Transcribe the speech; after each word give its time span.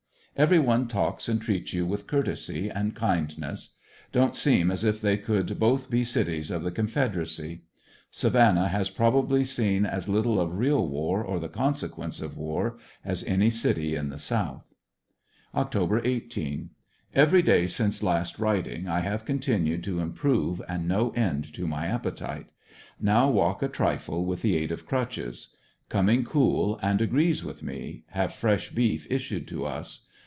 Every 0.37 0.59
one 0.59 0.87
talks 0.87 1.27
and 1.29 1.39
treats 1.41 1.71
you 1.73 1.85
with 1.85 2.07
courtesy 2.07 2.67
and 2.69 2.95
kind 2.95 3.37
ness. 3.37 3.75
Don't 4.13 4.35
seem 4.35 4.71
as 4.71 4.83
if 4.85 4.99
they 5.01 5.15
could 5.17 5.59
both 5.59 5.89
be 5.91 6.03
cities 6.05 6.49
of 6.49 6.63
the 6.63 6.71
Confed 6.71 7.13
eracy. 7.13 7.61
Savannah 8.09 8.69
has 8.69 8.89
probably 8.89 9.43
seen 9.43 9.85
as 9.85 10.07
little 10.09 10.39
of 10.39 10.57
real 10.57 10.87
war 10.87 11.21
or 11.21 11.37
the 11.39 11.49
consequence 11.49 12.21
of 12.21 12.37
war, 12.37 12.77
as 13.05 13.23
any 13.25 13.49
city 13.51 13.93
in 13.95 14.09
the 14.09 14.17
South. 14.17 14.73
Oct. 15.53 16.01
18.— 16.03 16.69
Every 17.13 17.41
day 17.43 17.67
since 17.67 18.01
last 18.01 18.39
writing 18.39 18.87
I 18.87 19.01
have 19.01 19.25
continued 19.25 19.83
to 19.83 19.99
im 19.99 20.13
prove, 20.13 20.59
and 20.67 20.87
no 20.87 21.11
end 21.11 21.53
to 21.53 21.67
my 21.67 21.85
appetite. 21.87 22.47
Now 22.99 23.29
walk 23.29 23.61
a 23.61 23.67
trifle 23.67 24.25
with 24.25 24.41
the 24.41 24.55
aid 24.55 24.71
of 24.71 24.87
crutches 24.87 25.53
Coming 25.89 26.23
cool, 26.23 26.79
and 26.81 26.99
agrees 27.01 27.43
with 27.43 27.61
me. 27.61 28.05
have 28.11 28.33
fresh 28.33 28.69
beef 28.71 29.05
issued 29.11 29.45
to 29.49 29.65
us. 29.65 30.07